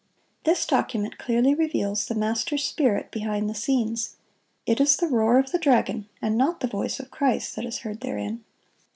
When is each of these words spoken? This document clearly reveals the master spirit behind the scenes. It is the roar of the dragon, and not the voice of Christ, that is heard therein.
This 0.45 0.65
document 0.65 1.19
clearly 1.19 1.53
reveals 1.53 2.07
the 2.07 2.15
master 2.15 2.57
spirit 2.57 3.11
behind 3.11 3.47
the 3.47 3.53
scenes. 3.53 4.15
It 4.65 4.81
is 4.81 4.97
the 4.97 5.05
roar 5.05 5.37
of 5.37 5.51
the 5.51 5.59
dragon, 5.59 6.09
and 6.23 6.35
not 6.35 6.59
the 6.59 6.65
voice 6.67 6.99
of 6.99 7.11
Christ, 7.11 7.55
that 7.55 7.65
is 7.65 7.81
heard 7.81 8.01
therein. 8.01 8.43